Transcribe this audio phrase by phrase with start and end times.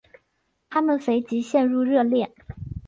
[0.67, 2.31] 他们随即陷入热恋。